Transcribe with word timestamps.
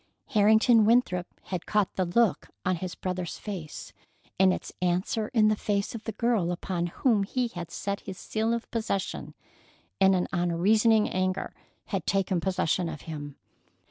Harrington 0.29 0.83
Winthrop 0.83 1.27
had 1.43 1.67
caught 1.67 1.93
the 1.95 2.05
look 2.05 2.47
on 2.65 2.77
his 2.77 2.95
brother's 2.95 3.37
face, 3.37 3.93
and 4.39 4.51
its 4.51 4.73
answer 4.81 5.27
in 5.27 5.47
the 5.47 5.55
face 5.55 5.93
of 5.93 6.05
the 6.05 6.11
girl 6.13 6.51
upon 6.51 6.87
whom 6.87 7.21
he 7.21 7.49
had 7.49 7.69
set 7.69 7.99
his 7.99 8.17
seal 8.17 8.51
of 8.51 8.71
possession, 8.71 9.35
and 9.99 10.15
an 10.15 10.27
unreasoning 10.33 11.07
anger 11.07 11.53
had 11.85 12.07
taken 12.07 12.39
possession 12.41 12.89
of 12.89 13.01
him. 13.01 13.35